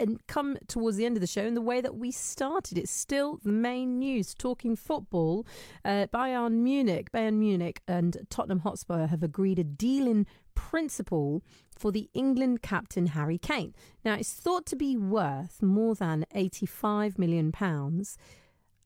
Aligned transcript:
and 0.00 0.26
come 0.26 0.56
towards 0.66 0.96
the 0.96 1.06
end 1.06 1.16
of 1.16 1.20
the 1.20 1.26
show 1.26 1.44
in 1.44 1.54
the 1.54 1.60
way 1.60 1.80
that 1.80 1.96
we 1.96 2.10
started. 2.10 2.78
It's 2.78 2.90
still 2.90 3.38
the 3.42 3.52
main 3.52 3.98
news. 3.98 4.34
Talking 4.34 4.76
football, 4.76 5.46
uh, 5.84 6.06
Bayern 6.12 6.54
Munich, 6.62 7.12
Bayern 7.12 7.34
Munich, 7.34 7.82
and 7.86 8.26
Tottenham 8.30 8.60
Hotspur 8.60 9.06
have 9.06 9.22
agreed 9.22 9.58
a 9.58 9.64
deal 9.64 10.06
in 10.06 10.26
principle 10.54 11.42
for 11.76 11.92
the 11.92 12.10
England 12.14 12.62
captain 12.62 13.06
Harry 13.06 13.38
Kane. 13.38 13.74
Now, 14.04 14.14
it's 14.14 14.32
thought 14.32 14.66
to 14.66 14.76
be 14.76 14.96
worth 14.96 15.62
more 15.62 15.94
than 15.94 16.26
85 16.34 17.18
million 17.18 17.52
pounds, 17.52 18.18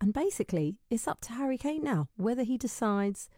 and 0.01 0.13
basically, 0.13 0.77
it's 0.91 1.09
up 1.09 1.21
to 1.23 1.33
Harry 1.33 1.59
Kane 1.59 1.83
now 1.83 2.09
whether 2.17 2.43
he 2.43 2.59
decides 2.59 3.29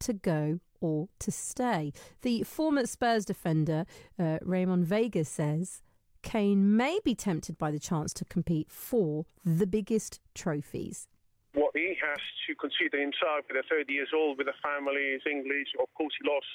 to 0.00 0.12
go 0.12 0.60
or 0.80 1.08
to 1.18 1.30
stay. 1.30 1.92
The 2.22 2.42
former 2.44 2.86
Spurs 2.86 3.24
defender, 3.24 3.84
uh, 4.18 4.38
Ramon 4.42 4.84
Vega, 4.84 5.24
says 5.24 5.82
Kane 6.22 6.76
may 6.76 6.98
be 7.04 7.14
tempted 7.14 7.58
by 7.58 7.70
the 7.70 7.78
chance 7.78 8.12
to 8.14 8.24
compete 8.24 8.70
for 8.70 9.26
the 9.44 9.66
biggest 9.66 10.20
trophies. 10.34 11.08
What 11.54 11.72
he 11.74 11.96
has 12.00 12.20
to 12.46 12.54
consider 12.54 13.00
himself 13.00 13.46
at 13.50 13.64
30 13.68 13.92
years 13.92 14.10
old 14.14 14.38
with 14.38 14.48
a 14.48 14.58
family 14.62 15.16
is 15.16 15.22
English. 15.30 15.68
Of 15.80 15.88
course, 15.94 16.12
he 16.20 16.28
lost 16.28 16.46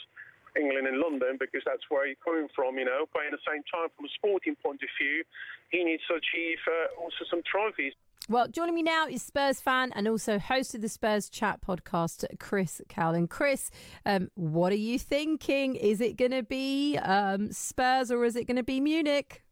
England 0.55 0.87
and 0.87 0.97
London 0.97 1.37
because 1.39 1.61
that's 1.65 1.83
where 1.89 2.07
he's 2.07 2.17
coming 2.23 2.47
from, 2.55 2.77
you 2.77 2.85
know. 2.85 3.05
But 3.13 3.25
at 3.25 3.31
the 3.31 3.43
same 3.47 3.63
time, 3.73 3.89
from 3.95 4.05
a 4.05 4.13
sporting 4.15 4.55
point 4.63 4.81
of 4.83 4.89
view, 4.99 5.23
he 5.71 5.83
needs 5.83 6.03
to 6.09 6.15
achieve 6.15 6.59
uh, 6.67 7.01
also 7.01 7.25
some 7.29 7.41
trophies. 7.49 7.93
Well, 8.29 8.47
joining 8.47 8.75
me 8.75 8.83
now 8.83 9.07
is 9.07 9.21
Spurs 9.21 9.59
fan 9.59 9.91
and 9.95 10.07
also 10.07 10.39
host 10.39 10.73
of 10.75 10.81
the 10.81 10.87
Spurs 10.87 11.29
Chat 11.29 11.59
podcast, 11.61 12.23
Chris 12.39 12.81
Cowlin. 12.87 13.27
Chris, 13.27 13.69
um, 14.05 14.29
what 14.35 14.71
are 14.71 14.77
you 14.77 14.97
thinking? 14.97 15.75
Is 15.75 15.99
it 15.99 16.15
going 16.15 16.31
to 16.31 16.43
be 16.43 16.97
um, 16.99 17.51
Spurs 17.51 18.11
or 18.11 18.23
is 18.23 18.37
it 18.37 18.45
going 18.45 18.55
to 18.55 18.63
be 18.63 18.79
Munich? 18.79 19.43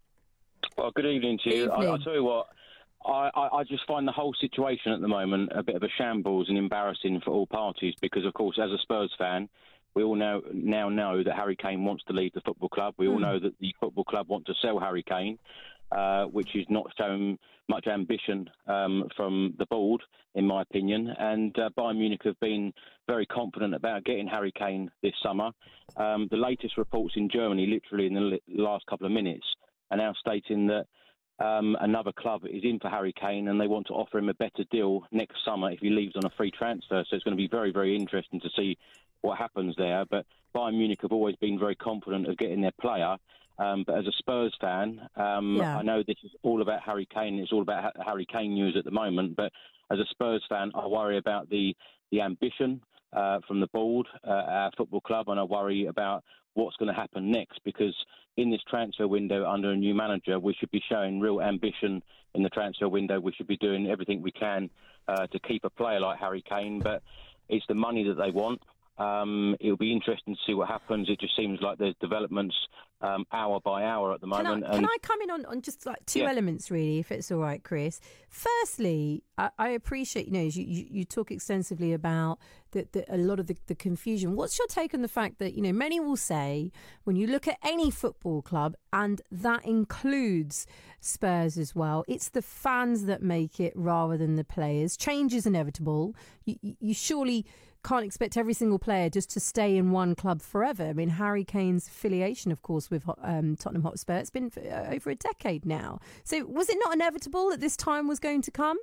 Well, 0.78 0.92
good 0.92 1.06
evening 1.06 1.40
to 1.44 1.56
you. 1.56 1.70
I, 1.70 1.80
will 1.80 2.00
tell 2.00 2.14
you 2.14 2.24
what. 2.24 2.48
I, 3.06 3.30
I, 3.34 3.58
I, 3.58 3.64
just 3.64 3.86
find 3.88 4.08
the 4.08 4.12
whole 4.12 4.34
situation 4.40 4.92
at 4.92 5.02
the 5.02 5.08
moment 5.08 5.52
a 5.54 5.64
bit 5.64 5.76
of 5.76 5.84
a 5.84 5.90
shambles 5.98 6.50
and 6.50 6.58
embarrassing 6.58 7.22
for 7.26 7.32
all 7.32 7.48
parties 7.48 7.94
because, 8.00 8.26
of 8.26 8.34
course, 8.34 8.60
as 8.62 8.70
a 8.72 8.78
Spurs 8.82 9.12
fan, 9.18 9.50
we 9.96 10.04
all 10.04 10.16
know 10.16 10.42
now 10.54 10.88
know 10.88 11.24
that 11.24 11.36
Harry 11.36 11.56
Kane 11.56 11.84
wants 11.84 12.04
to 12.06 12.14
leave 12.14 12.34
the 12.34 12.42
football 12.42 12.70
club. 12.70 12.94
We 12.98 13.08
mm. 13.08 13.10
all 13.10 13.16
hmm. 13.18 13.24
know 13.24 13.40
that 13.40 13.60
the 13.60 13.76
football 13.80 14.06
club 14.06 14.30
want 14.30 14.46
to 14.46 14.54
sell 14.62 14.80
Harry 14.80 15.04
Kane, 15.04 15.38
uh, 15.92 16.26
which 16.26 16.56
is 16.56 16.66
not 16.70 16.88
showing 16.98 17.38
much 17.68 17.88
ambition 17.88 18.50
um, 18.68 19.10
from 19.16 19.56
the 19.58 19.66
board, 19.66 20.02
in 20.36 20.46
my 20.46 20.62
opinion. 20.62 21.14
And 21.20 21.58
uh, 21.60 21.70
Bayern 21.78 21.98
Munich 21.98 22.22
have 22.24 22.40
been 22.40 22.74
very 23.08 23.26
confident 23.26 23.74
about 23.74 24.06
getting 24.06 24.28
Harry 24.28 24.54
Kane 24.58 24.90
this 25.04 25.14
summer. 25.22 25.52
Um, 25.98 26.28
the 26.32 26.38
latest 26.38 26.78
reports 26.78 27.16
in 27.18 27.30
Germany, 27.30 27.68
literally 27.68 28.08
in 28.08 28.14
the 28.14 28.40
last 28.48 28.86
couple 28.86 29.06
of 29.06 29.12
minutes, 29.12 29.46
are 29.92 29.98
now 29.98 30.14
stating 30.20 30.68
that 30.68 30.88
um, 31.40 31.76
another 31.82 32.12
club 32.12 32.44
is 32.46 32.64
in 32.64 32.80
for 32.80 32.90
Harry 32.90 33.14
Kane 33.14 33.48
and 33.48 33.60
they 33.60 33.68
want 33.68 33.88
to 33.88 33.94
offer 33.94 34.18
him 34.18 34.30
a 34.30 34.34
better 34.34 34.64
deal 34.70 35.06
next 35.12 35.44
summer 35.44 35.72
if 35.72 35.80
he 35.80 35.90
leaves 35.90 36.16
on 36.16 36.26
a 36.26 36.30
free 36.38 36.52
transfer. 36.52 37.04
So 37.10 37.16
it's 37.16 37.24
going 37.24 37.36
to 37.36 37.42
be 37.42 37.48
very, 37.48 37.72
very 37.72 37.96
interesting 37.96 38.40
to 38.42 38.50
see 38.56 38.78
what 39.22 39.38
happens 39.38 39.76
there. 39.78 40.06
But 40.10 40.26
Bayern 40.56 40.78
Munich 40.78 41.00
have 41.02 41.12
always 41.12 41.36
been 41.38 41.60
very 41.60 41.76
confident 41.76 42.28
of 42.28 42.38
getting 42.38 42.62
their 42.62 42.74
player. 42.80 43.18
Um, 43.58 43.84
but 43.86 43.98
as 43.98 44.08
a 44.08 44.12
Spurs 44.18 44.56
fan, 44.60 45.02
um, 45.16 45.58
yeah. 45.58 45.78
I 45.78 45.82
know 45.82 46.04
this 46.06 46.18
is 46.24 46.32
all 46.42 46.62
about 46.62 46.82
Harry 46.82 47.08
Kane. 47.12 47.40
It's 47.40 47.52
all 47.52 47.62
about 47.62 47.94
Harry 48.04 48.26
Kane 48.26 48.54
news 48.54 48.76
at 48.78 48.86
the 48.86 48.92
moment. 48.92 49.36
But 49.36 49.52
as 49.92 50.00
a 50.00 50.06
Spurs 50.10 50.44
fan, 50.50 50.72
I 50.74 50.88
worry 50.88 51.18
about 51.18 51.50
the 51.50 51.76
the 52.12 52.22
ambition 52.22 52.82
uh, 53.14 53.40
from 53.48 53.60
the 53.60 53.68
board, 53.68 54.08
uh, 54.26 54.32
our 54.32 54.72
football 54.78 55.02
club, 55.02 55.30
and 55.30 55.40
I 55.40 55.44
worry 55.44 55.86
about 55.86 56.24
what's 56.54 56.76
going 56.78 56.94
to 56.94 57.00
happen 57.00 57.32
next 57.32 57.60
because 57.64 57.96
in 58.38 58.50
this 58.50 58.62
transfer 58.70 59.08
window 59.08 59.46
under 59.50 59.72
a 59.72 59.76
new 59.76 59.94
manager, 59.94 60.40
we 60.40 60.54
should 60.54 60.72
be 60.72 60.82
showing 60.90 61.20
real 61.20 61.42
ambition 61.42 62.02
in 62.34 62.44
the 62.44 62.50
transfer 62.50 62.88
window. 62.88 63.20
We 63.20 63.34
should 63.34 63.48
be 63.48 63.58
doing 63.58 63.90
everything 63.90 64.22
we 64.22 64.32
can 64.32 64.70
uh, 65.08 65.28
to 65.28 65.40
keep 65.40 65.64
a 65.66 65.70
player 65.70 66.00
like 66.00 66.20
Harry 66.20 66.44
Kane, 66.48 66.80
but 66.80 67.02
it's 67.50 67.66
the 67.68 67.76
money 67.76 68.08
that 68.08 68.16
they 68.16 68.32
want. 68.32 68.62
Um, 69.02 69.56
it'll 69.60 69.78
be 69.78 69.92
interesting 69.92 70.36
to 70.36 70.40
see 70.46 70.54
what 70.54 70.68
happens. 70.68 71.10
It 71.10 71.20
just 71.20 71.36
seems 71.36 71.60
like 71.62 71.78
there's 71.80 71.96
developments 72.00 72.56
um, 73.02 73.26
hour 73.32 73.60
by 73.60 73.84
hour 73.84 74.14
at 74.14 74.22
the 74.22 74.28
moment. 74.28 74.64
Can 74.64 74.72
I, 74.72 74.76
can 74.76 74.86
I 74.86 74.98
come 75.02 75.22
in 75.22 75.32
on, 75.32 75.46
on 75.46 75.62
just 75.62 75.88
like 75.88 76.06
two 76.06 76.20
yeah. 76.20 76.30
elements, 76.30 76.70
really, 76.70 77.00
if 77.00 77.12
it's 77.12 77.32
all 77.32 77.40
right, 77.40 77.64
Chris? 77.64 78.00
Firstly, 78.30 79.24
I, 79.38 79.50
I 79.58 79.70
appreciate 79.70 80.28
you 80.28 80.34
know 80.34 80.42
you, 80.42 80.64
you, 80.64 80.86
you 80.90 81.06
talk 81.06 81.32
extensively 81.32 81.94
about 81.94 82.38
the, 82.72 82.88
the, 82.92 83.14
a 83.14 83.18
lot 83.18 83.40
of 83.40 83.48
the, 83.48 83.58
the 83.66 83.76
confusion. 83.76 84.36
What's 84.36 84.60
your 84.60 84.68
take 84.68 84.94
on 84.94 85.02
the 85.02 85.08
fact 85.08 85.40
that 85.40 85.56
you 85.56 85.64
know 85.64 85.74
many 85.74 86.00
will 86.00 86.18
say 86.18 86.72
when 87.04 87.16
you 87.16 87.26
look 87.26 87.48
at 87.48 87.58
any 87.64 87.90
football 87.90 88.44
club, 88.44 88.76
and 88.94 89.22
that 89.32 89.66
includes 89.66 90.68
Spurs 91.00 91.58
as 91.58 91.74
well, 91.74 92.04
it's 92.08 92.30
the 92.30 92.44
fans 92.44 93.06
that 93.06 93.24
make 93.24 93.60
it 93.60 93.74
rather 93.76 94.16
than 94.16 94.36
the 94.36 94.44
players. 94.44 94.96
Change 94.96 95.34
is 95.34 95.48
inevitable. 95.48 96.16
you, 96.46 96.76
you 96.80 96.94
surely 96.94 97.46
can't 97.84 98.06
expect 98.06 98.38
every 98.38 98.54
single 98.54 98.80
player 98.80 99.10
just 99.10 99.30
to 99.32 99.40
stay 99.40 99.78
in 99.78 99.92
one 99.92 100.16
club 100.16 100.42
forever. 100.42 100.84
I 100.84 100.94
mean, 100.94 101.10
Harry 101.10 101.44
Kane's 101.44 101.88
affiliation, 101.88 102.52
of 102.52 102.62
course, 102.62 102.90
with 102.90 103.04
um, 103.22 103.56
Tottenham 103.56 103.84
Hotspur, 103.84 104.18
it's 104.18 104.30
been 104.30 104.52
uh, 104.58 104.88
over 104.92 105.10
a 105.10 105.16
decade 105.16 105.66
now. 105.66 106.00
So, 106.24 106.46
was 106.46 106.70
it 106.70 106.78
not 106.84 106.94
inevitable 106.94 107.50
that 107.50 107.60
this 107.60 107.76
time 107.76 108.08
was 108.08 108.20
going 108.20 108.42
to 108.44 108.52
come? 108.52 108.78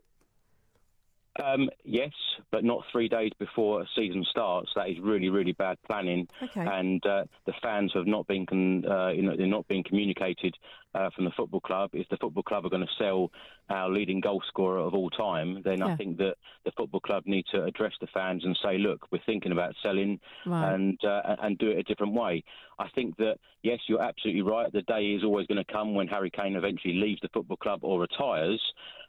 Um, 1.42 1.68
yes, 1.84 2.12
but 2.50 2.64
not 2.64 2.84
three 2.90 3.08
days 3.08 3.32
before 3.38 3.82
a 3.82 3.86
season 3.94 4.24
starts. 4.30 4.70
That 4.74 4.88
is 4.88 4.98
really, 5.00 5.28
really 5.28 5.52
bad 5.52 5.78
planning. 5.86 6.28
Okay. 6.42 6.60
And 6.60 7.04
uh, 7.06 7.24
the 7.46 7.52
fans 7.62 7.92
have 7.94 8.06
not 8.06 8.26
been, 8.26 8.46
con- 8.46 8.84
uh, 8.84 9.08
you 9.10 9.22
know, 9.22 9.36
they're 9.36 9.46
not 9.46 9.68
being 9.68 9.84
communicated 9.84 10.54
uh, 10.94 11.10
from 11.14 11.24
the 11.24 11.30
football 11.36 11.60
club. 11.60 11.90
If 11.92 12.08
the 12.08 12.16
football 12.16 12.42
club 12.42 12.66
are 12.66 12.70
going 12.70 12.86
to 12.86 12.94
sell 12.98 13.30
our 13.68 13.90
leading 13.90 14.20
goal 14.20 14.42
scorer 14.48 14.78
of 14.78 14.94
all 14.94 15.10
time, 15.10 15.62
then 15.64 15.78
yeah. 15.78 15.86
I 15.86 15.96
think 15.96 16.16
that 16.18 16.36
the 16.64 16.72
football 16.76 17.00
club 17.00 17.24
need 17.26 17.44
to 17.52 17.64
address 17.64 17.92
the 18.00 18.08
fans 18.08 18.44
and 18.44 18.58
say, 18.62 18.78
look, 18.78 19.06
we're 19.12 19.20
thinking 19.26 19.52
about 19.52 19.74
selling 19.82 20.18
right. 20.46 20.74
and 20.74 20.98
uh, 21.04 21.36
and 21.42 21.58
do 21.58 21.70
it 21.70 21.78
a 21.78 21.82
different 21.82 22.14
way. 22.14 22.42
I 22.78 22.88
think 22.94 23.16
that 23.18 23.36
yes, 23.62 23.78
you're 23.86 24.02
absolutely 24.02 24.42
right. 24.42 24.72
The 24.72 24.82
day 24.82 25.12
is 25.12 25.24
always 25.24 25.46
going 25.46 25.62
to 25.64 25.72
come 25.72 25.94
when 25.94 26.08
Harry 26.08 26.30
Kane 26.30 26.56
eventually 26.56 26.94
leaves 26.94 27.20
the 27.20 27.28
football 27.32 27.56
club 27.58 27.80
or 27.82 28.00
retires. 28.00 28.62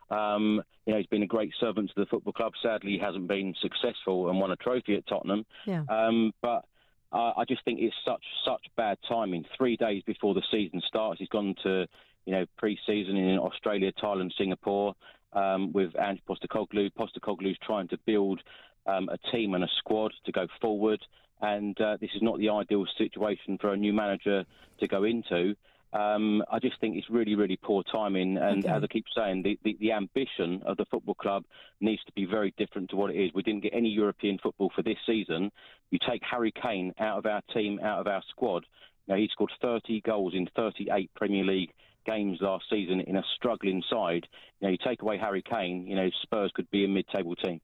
Um, 0.10 0.62
you 0.86 0.94
know, 0.94 0.98
he's 0.98 1.08
been 1.08 1.24
a 1.24 1.28
great 1.28 1.52
servant 1.60 1.90
to 1.90 2.00
the 2.00 2.06
football 2.08 2.34
club. 2.34 2.54
Sadly, 2.62 2.92
he 2.92 2.98
hasn't 2.98 3.28
been 3.28 3.54
successful 3.62 4.30
and 4.30 4.40
won 4.40 4.52
a 4.52 4.56
trophy 4.56 4.96
at 4.96 5.08
Tottenham. 5.08 5.46
Yeah. 5.66 5.84
Um, 5.90 6.32
but 6.42 6.66
uh, 7.12 7.34
I 7.38 7.46
just 7.48 7.64
think 7.66 7.80
it's 7.82 7.96
such 8.06 8.24
such 8.46 8.66
bad 8.76 8.98
timing. 9.08 9.46
Three 9.58 9.76
days 9.78 10.04
before 10.06 10.34
the 10.34 10.44
season 10.52 10.82
starts, 10.88 11.20
he's 11.20 11.30
gone 11.30 11.56
to 11.64 11.88
you 12.26 12.34
know 12.34 12.46
pre-season 12.58 13.18
in 13.18 13.40
Australia, 13.40 13.92
Thailand, 14.02 14.32
Singapore 14.38 14.96
um, 15.34 15.72
with 15.74 15.92
Ange 16.00 16.22
Postecoglou. 16.28 16.92
Postecoglou's 16.94 17.58
trying 17.66 17.88
to 17.90 17.98
build 18.06 18.42
um, 18.86 19.10
a 19.10 19.18
team 19.32 19.54
and 19.54 19.64
a 19.64 19.70
squad 19.78 20.12
to 20.26 20.32
go 20.32 20.48
forward, 20.62 21.00
and 21.42 21.80
uh, 21.82 21.98
this 22.00 22.12
is 22.16 22.22
not 22.22 22.38
the 22.40 22.50
ideal 22.50 22.86
situation 22.98 23.58
for 23.60 23.74
a 23.74 23.78
new 23.78 23.94
manager 23.94 24.46
to 24.80 24.88
go 24.88 25.04
into. 25.04 25.56
Um, 25.92 26.44
I 26.52 26.60
just 26.60 26.80
think 26.80 26.98
it's 26.98 27.10
really, 27.10 27.36
really 27.36 27.58
poor 27.58 27.84
timing. 27.92 28.38
And 28.38 28.64
okay. 28.64 28.74
as 28.74 28.84
I 28.84 28.88
keep 28.88 29.06
saying, 29.16 29.42
the, 29.42 29.58
the, 29.64 29.76
the, 29.80 29.92
ambition 29.92 30.62
of 30.66 30.78
the 30.78 30.86
football 30.86 31.16
club 31.16 31.46
needs 31.82 32.04
to 32.06 32.12
be 32.12 32.26
very 32.26 32.54
different 32.58 32.92
to 32.92 32.96
what 32.96 33.10
it 33.10 33.18
is. 33.18 33.32
We 33.34 33.42
didn't 33.42 33.64
get 33.64 33.74
any 33.74 33.90
European 33.90 34.38
football 34.38 34.72
for 34.76 34.84
this 34.84 34.98
season. 35.08 35.52
You 35.90 35.98
take 36.08 36.22
Harry 36.30 36.54
Kane 36.62 36.94
out 37.00 37.18
of 37.18 37.26
our 37.26 37.42
team, 37.54 37.80
out 37.82 38.02
of 38.02 38.08
our 38.08 38.22
squad. 38.30 38.66
Now, 39.08 39.16
he 39.16 39.28
scored 39.32 39.52
30 39.62 40.02
goals 40.02 40.34
in 40.36 40.48
38 40.56 41.10
Premier 41.16 41.44
League 41.44 41.74
games 42.06 42.38
last 42.40 42.66
season 42.70 43.02
in 43.02 43.16
a 43.16 43.24
struggling 43.36 43.84
side. 43.90 44.28
You 44.60 44.68
know, 44.68 44.72
you 44.72 44.78
take 44.84 45.02
away 45.02 45.18
Harry 45.18 45.42
Kane, 45.42 45.88
you 45.88 45.96
know, 45.96 46.10
Spurs 46.22 46.52
could 46.54 46.70
be 46.70 46.86
a 46.86 46.88
mid-table 46.88 47.36
team. 47.36 47.62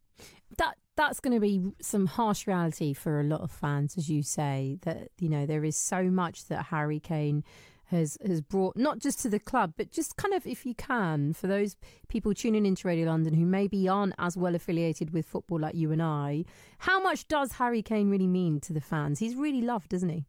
That 0.58 0.78
that's 0.96 1.20
going 1.20 1.34
to 1.34 1.42
be 1.42 1.74
some 1.82 2.06
harsh 2.06 2.48
reality 2.48 2.94
for 2.94 3.20
a 3.20 3.24
lot 3.24 3.42
of 3.42 3.52
fans, 3.52 3.98
as 3.98 4.10
you 4.10 4.24
say. 4.24 4.78
That 4.84 5.10
you 5.20 5.28
know 5.28 5.46
there 5.46 5.66
is 5.66 5.76
so 5.76 6.04
much 6.04 6.46
that 6.46 6.68
Harry 6.68 7.00
Kane 7.00 7.44
has 7.88 8.18
has 8.26 8.42
brought 8.42 8.76
not 8.76 9.00
just 9.00 9.20
to 9.22 9.30
the 9.30 9.40
club, 9.40 9.74
but 9.78 9.92
just 9.92 10.18
kind 10.18 10.34
of 10.34 10.46
if 10.46 10.66
you 10.66 10.74
can 10.76 11.34
for 11.34 11.48
those 11.48 11.76
people 12.08 12.34
tuning 12.34 12.66
into 12.66 12.88
Radio 12.88 13.08
London 13.08 13.34
who 13.34 13.46
maybe 13.46 13.88
aren't 13.88 14.16
as 14.18 14.36
well 14.36 14.56
affiliated 14.56 15.12
with 15.12 15.26
football 15.26 15.60
like 15.60 15.76
you 15.76 15.92
and 15.92 16.02
I. 16.02 16.46
How 16.80 17.02
much 17.02 17.28
does 17.28 17.54
Harry 17.54 17.82
Kane 17.82 18.10
really 18.10 18.28
mean 18.28 18.60
to 18.62 18.74
the 18.74 18.82
fans? 18.82 19.20
He's 19.20 19.36
really 19.36 19.62
loved, 19.62 19.90
doesn't 19.90 20.10
he? 20.10 20.26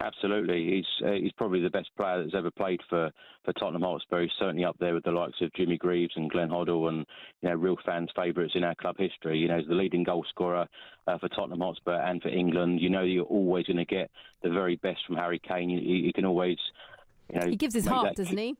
Absolutely, 0.00 0.64
he's 0.64 1.06
uh, 1.06 1.12
he's 1.12 1.32
probably 1.32 1.60
the 1.60 1.70
best 1.70 1.90
player 1.96 2.22
that's 2.22 2.34
ever 2.34 2.50
played 2.50 2.80
for, 2.90 3.10
for 3.44 3.52
Tottenham 3.52 3.82
Hotspur. 3.82 4.22
He's 4.22 4.30
certainly 4.38 4.64
up 4.64 4.76
there 4.80 4.94
with 4.94 5.04
the 5.04 5.12
likes 5.12 5.40
of 5.40 5.52
Jimmy 5.54 5.78
Greaves 5.78 6.12
and 6.16 6.28
Glenn 6.28 6.48
Hoddle, 6.48 6.88
and 6.88 7.06
you 7.40 7.48
know, 7.48 7.54
real 7.54 7.76
fans' 7.86 8.10
favourites 8.16 8.54
in 8.56 8.64
our 8.64 8.74
club 8.74 8.96
history. 8.98 9.38
You 9.38 9.46
know, 9.46 9.58
he's 9.58 9.68
the 9.68 9.74
leading 9.74 10.02
goal 10.02 10.24
scorer 10.28 10.66
uh, 11.06 11.18
for 11.18 11.28
Tottenham 11.28 11.60
Hotspur 11.60 12.00
and 12.00 12.20
for 12.20 12.28
England. 12.28 12.80
You 12.80 12.90
know, 12.90 13.02
you're 13.02 13.24
always 13.24 13.66
going 13.66 13.76
to 13.76 13.84
get 13.84 14.10
the 14.42 14.50
very 14.50 14.74
best 14.76 14.98
from 15.06 15.16
Harry 15.16 15.38
Kane. 15.38 15.70
You, 15.70 15.78
you 15.78 16.12
can 16.12 16.24
always, 16.24 16.58
you 17.32 17.38
know, 17.38 17.46
he 17.46 17.56
gives 17.56 17.74
his 17.74 17.86
heart, 17.86 18.16
doesn't 18.16 18.36
he? 18.36 18.56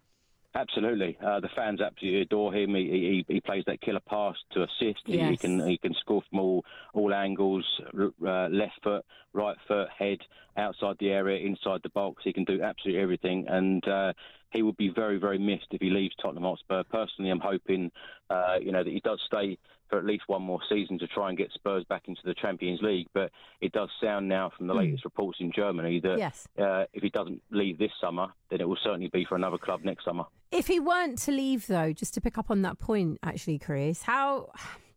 Absolutely, 0.57 1.19
uh, 1.23 1.39
the 1.41 1.51
fans 1.55 1.83
absolutely 1.83 2.23
adore 2.23 2.55
him. 2.55 2.75
He, 2.75 3.25
he, 3.29 3.35
he 3.35 3.41
plays 3.43 3.65
that 3.67 3.83
killer 3.83 4.01
pass 4.09 4.35
to 4.53 4.63
assist. 4.63 5.03
Yes. 5.05 5.21
He, 5.21 5.31
he, 5.31 5.37
can 5.37 5.69
he 5.69 5.77
can 5.77 5.95
score 6.01 6.23
from 6.31 6.41
all 6.41 6.65
all 6.95 7.13
angles, 7.13 7.65
uh, 7.95 8.49
left 8.49 8.73
foot, 8.83 9.05
right 9.35 9.57
foot, 9.69 9.89
head, 9.99 10.19
outside 10.57 10.97
the 10.99 11.11
area, 11.11 11.45
inside 11.47 11.81
the 11.83 11.91
box. 11.91 12.23
He 12.25 12.33
can 12.33 12.45
do 12.45 12.63
absolutely 12.63 13.03
everything, 13.03 13.45
and 13.49 13.87
uh, 13.87 14.15
he 14.51 14.63
would 14.63 14.77
be 14.77 14.89
very 14.89 15.19
very 15.19 15.39
missed 15.39 15.67
if 15.71 15.81
he 15.81 15.91
leaves 15.91 16.15
Tottenham 16.21 16.45
Hotspur. 16.45 16.85
Personally, 16.85 17.31
I'm 17.31 17.41
hoping 17.41 17.91
uh, 18.31 18.57
you 18.61 18.73
know 18.73 18.83
that 18.83 18.93
he 18.93 19.01
does 19.01 19.21
stay 19.27 19.59
for 19.89 19.99
at 19.99 20.05
least 20.05 20.25
one 20.27 20.43
more 20.43 20.61
season 20.69 20.99
to 20.99 21.07
try 21.07 21.29
and 21.29 21.39
get 21.39 21.53
Spurs 21.53 21.85
back 21.85 22.09
into 22.09 22.21
the 22.25 22.35
Champions 22.35 22.81
League. 22.83 23.07
But 23.15 23.31
it 23.61 23.73
does 23.73 23.89
sound 24.03 24.29
now 24.29 24.51
from 24.57 24.67
the 24.67 24.75
mm. 24.75 24.79
latest 24.79 25.05
reports 25.05 25.39
in 25.41 25.53
Germany 25.53 26.01
that 26.01 26.19
yes. 26.19 26.49
uh, 26.59 26.85
if 26.93 27.03
he 27.03 27.11
doesn't 27.11 27.43
leave 27.51 27.79
this 27.79 27.93
summer, 28.01 28.29
then 28.51 28.61
it 28.61 28.69
will 28.69 28.79
certainly 28.83 29.09
be 29.09 29.25
for 29.25 29.37
another 29.37 29.59
club 29.59 29.81
next 29.85 30.05
summer. 30.05 30.25
If 30.51 30.67
he 30.67 30.81
weren't 30.81 31.19
to 31.19 31.33
leave, 31.33 31.67
though, 31.67 31.93
just 31.93 32.15
to 32.15 32.21
pick 32.21 32.39
up 32.39 32.51
on 32.51 32.63
that 32.63 32.79
point, 32.79 33.19
actually, 33.23 33.59
Chris, 33.59 34.03
how 34.03 34.51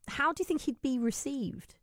how 0.07 0.33
do 0.33 0.41
you 0.41 0.45
think 0.45 0.61
he'd 0.61 0.81
be 0.81 0.97
received? 0.97 1.75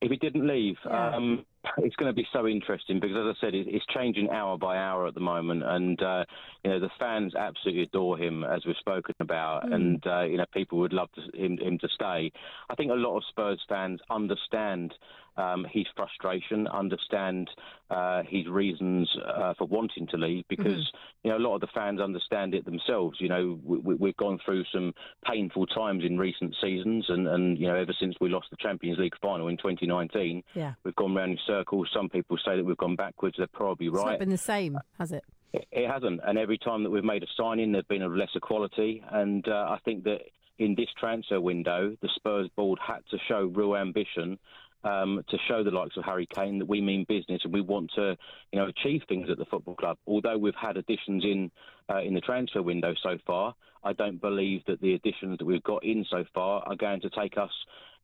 If 0.00 0.10
he 0.10 0.16
didn't 0.16 0.46
leave, 0.46 0.76
yeah. 0.84 1.16
um, 1.16 1.44
it's 1.78 1.96
going 1.96 2.08
to 2.08 2.14
be 2.14 2.26
so 2.32 2.46
interesting 2.46 3.00
because, 3.00 3.16
as 3.16 3.36
I 3.36 3.40
said, 3.40 3.54
it's 3.54 3.84
changing 3.86 4.30
hour 4.30 4.58
by 4.58 4.76
hour 4.76 5.06
at 5.06 5.14
the 5.14 5.20
moment, 5.20 5.62
and 5.64 6.00
uh, 6.02 6.24
you 6.64 6.70
know 6.70 6.80
the 6.80 6.90
fans 6.98 7.34
absolutely 7.34 7.82
adore 7.82 8.18
him, 8.18 8.44
as 8.44 8.64
we've 8.66 8.76
spoken 8.76 9.14
about, 9.20 9.64
mm. 9.64 9.74
and 9.74 10.06
uh, 10.06 10.22
you 10.22 10.36
know 10.36 10.44
people 10.52 10.78
would 10.78 10.92
love 10.92 11.08
to, 11.12 11.38
him, 11.38 11.58
him 11.58 11.78
to 11.78 11.88
stay. 11.94 12.30
I 12.70 12.74
think 12.76 12.90
a 12.90 12.94
lot 12.94 13.16
of 13.16 13.24
Spurs 13.30 13.60
fans 13.68 14.00
understand 14.10 14.94
um, 15.36 15.66
his 15.70 15.86
frustration, 15.94 16.66
understand 16.68 17.50
uh, 17.90 18.22
his 18.26 18.46
reasons 18.46 19.10
uh, 19.26 19.54
for 19.58 19.66
wanting 19.66 20.06
to 20.08 20.16
leave, 20.16 20.44
because 20.48 20.72
mm-hmm. 20.72 21.28
you 21.28 21.30
know 21.30 21.38
a 21.38 21.44
lot 21.46 21.54
of 21.54 21.60
the 21.60 21.68
fans 21.74 22.00
understand 22.00 22.54
it 22.54 22.64
themselves. 22.64 23.18
You 23.20 23.28
know, 23.28 23.58
we, 23.64 24.08
have 24.08 24.16
gone 24.16 24.38
through 24.44 24.64
some 24.72 24.92
painful 25.24 25.66
times 25.66 26.04
in 26.04 26.18
recent 26.18 26.54
seasons, 26.60 27.06
and, 27.08 27.28
and 27.28 27.58
you 27.58 27.66
know 27.66 27.74
ever 27.74 27.94
since 27.98 28.14
we 28.20 28.28
lost 28.28 28.48
the 28.50 28.56
Champions 28.60 28.98
League 28.98 29.14
final 29.20 29.48
in 29.48 29.56
2019, 29.56 30.42
yeah. 30.54 30.74
we've 30.84 30.96
gone 30.96 31.14
round 31.14 31.32
in 31.32 31.38
circles. 31.46 31.55
Some 31.92 32.08
people 32.08 32.36
say 32.44 32.56
that 32.56 32.64
we've 32.64 32.76
gone 32.76 32.96
backwards. 32.96 33.36
They're 33.38 33.46
probably 33.46 33.88
right. 33.88 34.00
It's 34.00 34.10
not 34.10 34.18
been 34.18 34.30
the 34.30 34.38
same, 34.38 34.78
has 34.98 35.12
it? 35.12 35.24
It 35.52 35.88
hasn't, 35.88 36.20
and 36.26 36.36
every 36.36 36.58
time 36.58 36.82
that 36.82 36.90
we've 36.90 37.04
made 37.04 37.22
a 37.22 37.26
signing, 37.36 37.72
there's 37.72 37.84
been 37.84 38.02
of 38.02 38.12
lesser 38.14 38.40
quality. 38.40 39.02
And 39.10 39.46
uh, 39.48 39.68
I 39.70 39.78
think 39.84 40.04
that 40.04 40.20
in 40.58 40.74
this 40.74 40.88
transfer 40.98 41.40
window, 41.40 41.96
the 42.02 42.08
Spurs 42.14 42.48
board 42.56 42.78
had 42.84 43.00
to 43.10 43.18
show 43.28 43.50
real 43.54 43.76
ambition 43.76 44.38
um, 44.86 45.24
to 45.28 45.36
show 45.48 45.64
the 45.64 45.70
likes 45.70 45.96
of 45.96 46.04
Harry 46.04 46.28
Kane 46.32 46.58
that 46.60 46.68
we 46.68 46.80
mean 46.80 47.04
business 47.08 47.40
and 47.44 47.52
we 47.52 47.60
want 47.60 47.90
to, 47.96 48.16
you 48.52 48.58
know, 48.58 48.66
achieve 48.66 49.02
things 49.08 49.28
at 49.30 49.36
the 49.36 49.44
football 49.46 49.74
club. 49.74 49.98
Although 50.06 50.38
we've 50.38 50.54
had 50.54 50.76
additions 50.76 51.24
in 51.24 51.50
uh, 51.90 52.00
in 52.00 52.14
the 52.14 52.20
transfer 52.20 52.62
window 52.62 52.94
so 53.02 53.18
far, 53.26 53.54
I 53.84 53.92
don't 53.92 54.20
believe 54.20 54.62
that 54.66 54.80
the 54.80 54.94
additions 54.94 55.38
that 55.38 55.44
we've 55.44 55.62
got 55.62 55.84
in 55.84 56.04
so 56.10 56.24
far 56.34 56.62
are 56.66 56.76
going 56.76 57.00
to 57.00 57.10
take 57.10 57.36
us, 57.36 57.50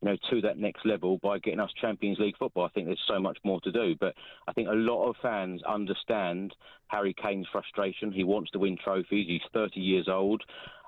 you 0.00 0.08
know, 0.08 0.17
to 0.31 0.40
that 0.43 0.58
next 0.58 0.84
level 0.84 1.19
by 1.23 1.38
getting 1.38 1.61
us 1.61 1.70
Champions 1.81 2.19
League 2.19 2.37
football. 2.38 2.64
I 2.64 2.69
think 2.69 2.87
there's 2.87 3.05
so 3.08 3.20
much 3.20 3.38
more 3.44 3.61
to 3.62 3.73
do, 3.73 3.94
but 3.99 4.14
I 4.49 4.52
think 4.52 4.69
a 4.69 4.75
lot 4.75 5.08
of 5.08 5.17
fans 5.23 5.62
understand 5.64 6.55
Harry 6.88 7.14
Kane's 7.20 7.46
frustration. 7.50 8.12
He 8.12 8.25
wants 8.25 8.50
to 8.52 8.58
win 8.58 8.76
trophies. 8.82 9.26
He's 9.28 9.40
30 9.52 9.81
years 9.81 10.08
old. 10.08 10.43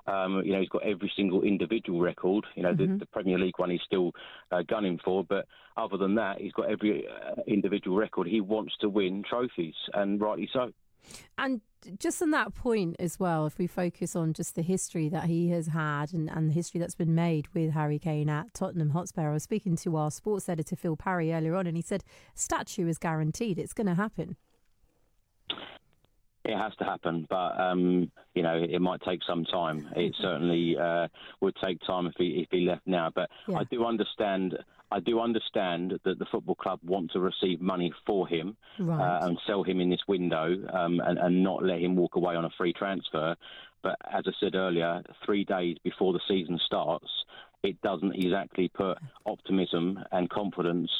Um, 0.07 0.41
you 0.45 0.53
know, 0.53 0.59
he's 0.59 0.69
got 0.69 0.83
every 0.83 1.11
single 1.15 1.41
individual 1.41 1.99
record. 1.99 2.45
You 2.55 2.63
know, 2.63 2.73
mm-hmm. 2.73 2.93
the, 2.93 2.99
the, 2.99 3.05
Premier 3.07 3.39
League 3.39 3.57
one 3.57 3.71
he's 3.71 3.81
still 3.85 4.11
uh, 4.51 4.61
gunning 4.67 4.99
for, 5.03 5.23
but 5.23 5.47
other 5.77 5.97
than 5.97 6.15
that, 6.15 6.39
he's 6.39 6.53
got 6.53 6.69
every 6.69 7.07
uh, 7.07 7.41
individual 7.47 7.97
record. 7.97 8.27
He 8.27 8.41
wants 8.41 8.75
to 8.81 8.89
win 8.89 9.23
trophies, 9.27 9.75
and 9.93 10.21
rightly 10.21 10.49
so. 10.53 10.71
And 11.37 11.61
just 11.99 12.21
on 12.21 12.31
that 12.31 12.53
point 12.55 12.95
as 12.99 13.19
well, 13.19 13.45
if 13.45 13.57
we 13.57 13.67
focus 13.67 14.15
on 14.15 14.33
just 14.33 14.55
the 14.55 14.61
history 14.61 15.09
that 15.09 15.25
he 15.25 15.49
has 15.49 15.67
had 15.67 16.13
and, 16.13 16.29
and 16.29 16.49
the 16.49 16.53
history 16.53 16.79
that's 16.79 16.95
been 16.95 17.13
made 17.13 17.47
with 17.53 17.71
Harry 17.71 17.99
Kane 17.99 18.29
at 18.29 18.53
Tottenham 18.53 18.91
Hotspur, 18.91 19.29
I 19.29 19.33
was 19.33 19.43
speaking 19.43 19.75
to 19.77 19.95
our 19.97 20.11
sports 20.11 20.49
editor 20.49 20.75
Phil 20.75 20.95
Parry 20.95 21.33
earlier 21.33 21.55
on, 21.55 21.67
and 21.67 21.75
he 21.75 21.83
said 21.83 22.03
statue 22.33 22.87
is 22.87 22.97
guaranteed. 22.97 23.59
It's 23.59 23.73
going 23.73 23.87
to 23.87 23.95
happen. 23.95 24.35
It 26.45 26.55
has 26.55 26.75
to 26.75 26.83
happen, 26.83 27.25
but 27.27 27.59
um, 27.59 28.11
you 28.35 28.43
know 28.43 28.55
it 28.55 28.79
might 28.79 29.01
take 29.01 29.21
some 29.27 29.45
time. 29.45 29.89
It 29.95 30.15
certainly 30.21 30.77
uh, 30.77 31.07
would 31.41 31.55
take 31.63 31.79
time 31.81 32.05
if 32.05 32.13
he 32.17 32.41
if 32.43 32.49
he 32.51 32.61
left 32.61 32.85
now. 32.85 33.11
But 33.13 33.29
yeah. 33.47 33.57
I 33.57 33.63
do 33.65 33.83
understand. 33.85 34.57
I 34.91 34.99
do 34.99 35.19
understand 35.19 35.99
that 36.05 36.19
the 36.19 36.25
football 36.31 36.53
club 36.53 36.79
want 36.83 37.11
to 37.13 37.19
receive 37.19 37.59
money 37.59 37.91
for 38.05 38.27
him 38.27 38.55
right. 38.79 39.17
uh, 39.17 39.25
and 39.25 39.37
sell 39.47 39.63
him 39.63 39.81
in 39.81 39.89
this 39.89 40.03
window 40.07 40.55
um, 40.71 41.01
and, 41.03 41.17
and 41.17 41.43
not 41.43 41.63
let 41.63 41.79
him 41.79 41.95
walk 41.95 42.15
away 42.15 42.35
on 42.35 42.45
a 42.45 42.51
free 42.55 42.71
transfer. 42.71 43.35
But 43.81 43.97
as 44.13 44.25
I 44.27 44.31
said 44.39 44.53
earlier, 44.53 45.01
three 45.25 45.43
days 45.43 45.77
before 45.83 46.13
the 46.13 46.21
season 46.27 46.59
starts, 46.63 47.09
it 47.63 47.81
doesn't 47.81 48.13
exactly 48.13 48.67
put 48.67 48.99
optimism 49.25 49.99
and 50.11 50.29
confidence 50.29 50.91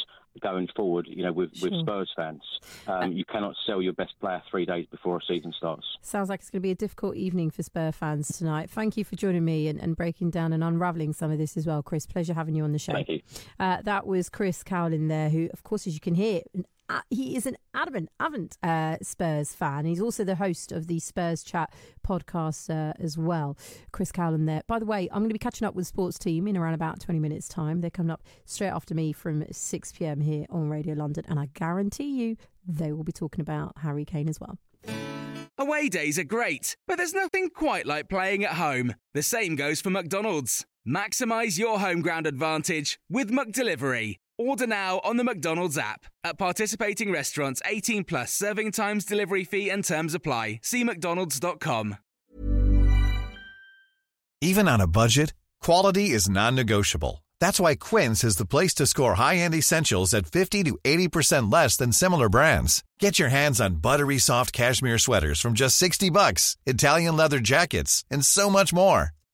going 0.42 0.68
forward, 0.76 1.08
you 1.10 1.24
know, 1.24 1.32
with, 1.32 1.56
sure. 1.56 1.70
with 1.70 1.80
Spurs 1.82 2.12
fans. 2.16 2.42
Um, 2.88 2.96
uh, 2.96 3.08
you 3.08 3.26
cannot 3.26 3.56
sell 3.66 3.82
your 3.82 3.94
best 3.94 4.14
player 4.20 4.42
three 4.50 4.66
days 4.66 4.86
before 4.92 5.18
a 5.18 5.22
season 5.28 5.54
starts. 5.58 5.86
Sounds 6.02 6.30
like 6.30 6.42
it's 6.42 6.50
going 6.50 6.62
to 6.62 6.64
be 6.64 6.72
a 6.72 6.76
difficult 6.76 7.16
evening 7.16 7.50
for 7.50 7.64
Spurs 7.64 7.96
fans 7.96 8.38
tonight. 8.38 8.70
Thank 8.70 8.98
you 8.98 9.04
for 9.04 9.16
joining 9.16 9.46
me 9.46 9.68
and, 9.68 9.80
and 9.80 9.96
breaking 9.96 10.32
down 10.32 10.54
and 10.54 10.64
unravelling 10.64 11.14
some 11.14 11.32
of 11.32 11.38
this 11.38 11.58
as 11.58 11.66
well, 11.66 11.82
Chris. 11.84 12.06
Pleasure 12.06 12.34
having 12.34 12.56
you 12.56 12.64
on 12.64 12.72
the 12.72 12.80
show. 12.80 12.94
Thank 12.94 13.10
you. 13.10 13.22
Uh, 13.60 13.82
that 13.84 14.06
was 14.08 14.30
Chris 14.30 14.64
Cowlin 14.64 15.08
there, 15.08 15.30
who, 15.30 15.50
of 15.54 15.64
course, 15.64 15.88
as 15.88 15.94
you 15.94 16.00
can 16.00 16.16
hear, 16.16 16.42
uh, 16.90 17.02
he 17.10 17.36
is 17.36 17.46
an 17.46 17.58
adamant, 17.74 18.10
adamant 18.20 18.58
uh, 18.62 18.98
Spurs 19.02 19.54
fan. 19.54 19.86
He's 19.86 20.02
also 20.02 20.24
the 20.24 20.36
host 20.36 20.72
of 20.72 20.88
the 20.88 21.00
Spurs 21.00 21.44
Chat 21.44 21.74
podcast 22.06 22.70
uh, 22.70 22.94
as 23.00 23.18
well. 23.18 23.58
Chris 23.92 24.12
Cowlin 24.12 24.46
there. 24.46 24.62
By 24.68 24.80
the 24.80 24.86
way, 24.86 25.08
I'm 25.12 25.20
going 25.20 25.30
to 25.30 25.34
be 25.34 25.40
catching 25.40 25.68
up 25.68 25.76
with 25.76 25.88
Sports 25.88 26.20
Team 26.20 26.48
in 26.48 26.58
around 26.58 26.76
about 26.76 27.00
20 27.00 27.20
minutes' 27.20 27.48
time. 27.48 27.82
They're 27.82 27.90
coming 27.90 28.12
up 28.12 28.24
straight 28.46 28.70
after 28.70 28.94
me 28.94 29.14
from 29.14 29.44
6 29.50 29.92
pm 29.94 30.22
here 30.22 30.46
on 30.50 30.70
Radio 30.70 30.94
London, 30.94 31.24
and 31.28 31.40
I 31.40 31.50
guarantee 31.54 32.10
you 32.10 32.38
they 32.68 32.92
will 32.92 33.04
be 33.04 33.12
talking 33.12 33.42
about 33.42 33.74
Harry 33.78 34.06
Kane 34.06 34.30
as 34.30 34.40
well. 34.40 34.58
Away 35.58 35.88
days 35.88 36.20
are 36.20 36.26
great, 36.26 36.76
but 36.86 36.98
there's 36.98 37.14
nothing 37.14 37.50
quite 37.50 37.86
like 37.86 38.10
playing 38.10 38.44
at 38.44 38.52
home. 38.54 38.94
The 39.14 39.24
same 39.24 39.56
goes 39.56 39.80
for 39.80 39.90
McDonald's. 39.90 40.66
Maximise 40.88 41.58
your 41.58 41.80
home 41.80 42.02
ground 42.02 42.28
advantage 42.28 43.00
with 43.10 43.32
McDelivery. 43.32 44.18
Order 44.38 44.68
now 44.68 45.00
on 45.04 45.18
the 45.18 45.24
McDonald's 45.24 45.78
app. 45.78 46.06
At 46.24 46.38
participating 46.38 47.12
restaurants, 47.12 47.62
18 47.66 48.04
plus 48.04 48.34
serving 48.34 48.72
times, 48.72 49.06
delivery 49.06 49.46
fee, 49.46 49.70
and 49.70 49.84
terms 49.84 50.14
apply. 50.14 50.60
See 50.62 50.84
McDonald's.com. 50.84 51.98
Even 54.42 54.68
on 54.68 54.82
a 54.82 54.88
budget, 54.88 55.34
quality 55.62 56.12
is 56.12 56.30
non 56.30 56.56
negotiable. 56.56 57.24
That's 57.40 57.60
why 57.60 57.76
Quince 57.76 58.24
is 58.24 58.36
the 58.36 58.46
place 58.46 58.74
to 58.76 58.86
score 58.86 59.16
high 59.16 59.38
end 59.38 59.56
essentials 59.56 60.14
at 60.14 60.28
50 60.28 60.64
to 60.66 60.78
80% 60.84 61.52
less 61.52 61.78
than 61.78 61.94
similar 61.94 62.28
brands. 62.30 62.84
Get 63.00 63.18
your 63.18 63.30
hands 63.30 63.62
on 63.62 63.76
buttery 63.76 64.18
soft 64.18 64.52
cashmere 64.52 65.00
sweaters 65.00 65.40
from 65.40 65.54
just 65.54 65.78
60 65.78 66.10
bucks, 66.10 66.58
Italian 66.66 67.16
leather 67.16 67.40
jackets, 67.40 68.04
and 68.12 68.26
so 68.26 68.50
much 68.50 68.74
more. 68.74 69.15